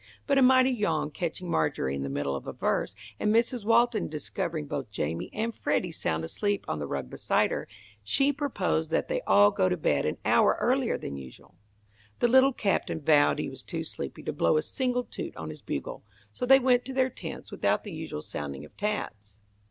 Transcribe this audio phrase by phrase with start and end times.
[0.25, 3.65] But a mighty yawn catching Margery in the middle of a verse, and Mrs.
[3.65, 7.67] Walton discovering both Jamie and Freddy sound asleep on the rug beside her,
[8.03, 11.53] she proposed that they all go to bed an hour earlier than usual.
[12.17, 15.61] The Little Captain vowed he was too sleepy to blow a single toot on his
[15.61, 19.37] bugle, so they went to their tents without the usual sounding of taps.